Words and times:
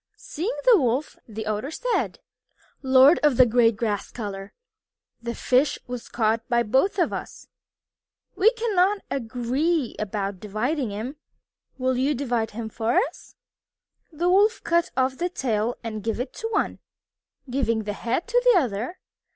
Seeing 0.17 0.57
the 0.65 0.79
Wolf, 0.81 1.15
the 1.27 1.45
Otters 1.45 1.79
said: 1.93 2.17
"Lord 2.81 3.19
of 3.21 3.37
the 3.37 3.45
gray 3.45 3.71
grass 3.71 4.09
color, 4.09 4.51
this 5.21 5.39
fish 5.39 5.77
was 5.85 6.09
caught 6.09 6.41
by 6.49 6.63
both 6.63 6.97
of 6.97 7.13
us 7.13 7.41
together. 7.41 7.53
We 8.37 8.51
cannot 8.53 9.01
agree 9.11 9.95
about 9.99 10.39
dividing 10.39 10.89
him. 10.89 11.17
Will 11.77 11.97
you 11.97 12.15
divide 12.15 12.49
him 12.49 12.67
for 12.67 12.95
us?" 12.97 13.35
The 14.11 14.27
Wolf 14.27 14.63
cut 14.63 14.89
off 14.97 15.19
the 15.19 15.29
tail 15.29 15.75
and 15.83 16.01
gave 16.03 16.19
it 16.19 16.33
to 16.33 16.47
one, 16.47 16.79
giving 17.47 17.83
the 17.83 17.93
head 17.93 18.27
to 18.29 18.41
the 18.43 18.59
other. 18.59 18.97